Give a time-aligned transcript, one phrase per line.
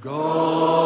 [0.00, 0.85] God